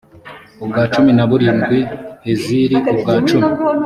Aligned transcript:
ubwa 0.63 0.83
cumi 0.93 1.11
na 1.17 1.23
burindwi 1.29 1.79
heziri 2.25 2.77
ubwa 2.91 3.13
cumi 3.27 3.49